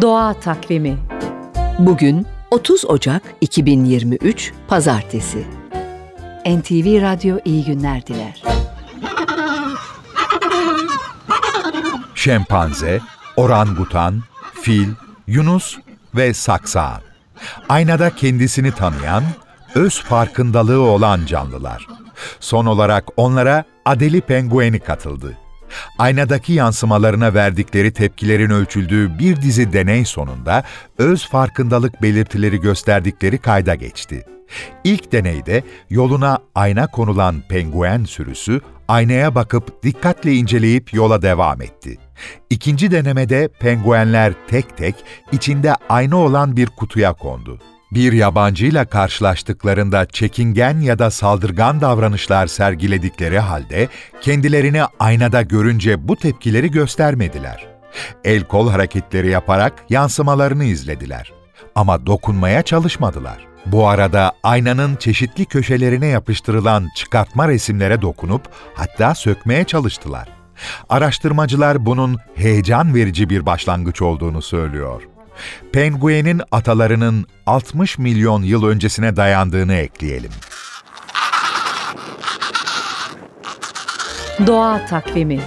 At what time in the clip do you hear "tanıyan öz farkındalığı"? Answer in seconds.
18.72-20.80